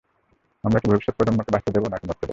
[0.63, 2.29] আমরা কি ভবিষ্যৎ প্রজন্মকে বাঁচতে দেব নাকি মরতে দেব?